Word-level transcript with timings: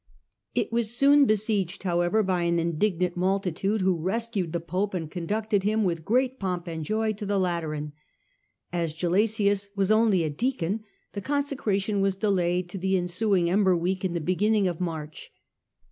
It 0.55 0.71
was 0.71 0.97
soon 0.97 1.25
besieged, 1.27 1.83
however, 1.83 2.23
by 2.23 2.41
an 2.41 2.57
indignant 2.57 3.15
multitude, 3.15 3.81
who 3.81 4.01
rescued 4.01 4.51
the 4.51 4.59
pope 4.59 4.95
and 4.95 5.11
conducted 5.11 5.61
him 5.61 5.83
with 5.83 6.03
great 6.03 6.39
pomp 6.39 6.65
and 6.67 6.83
joy 6.83 7.13
to 7.13 7.23
the 7.27 7.37
Lateran. 7.37 7.93
As 8.73 8.95
Gelasius 8.95 9.69
was 9.75 9.91
only 9.91 10.23
a 10.23 10.29
deacon 10.31 10.83
the 11.13 11.21
consecration 11.21 12.01
was 12.01 12.15
delayed 12.15 12.67
to 12.69 12.79
the 12.79 12.95
ensu 12.95 13.37
ing 13.37 13.47
Ember 13.47 13.77
week 13.77 14.03
in 14.03 14.15
the 14.15 14.19
beginning 14.21 14.67
of 14.67 14.81
March. 14.81 15.31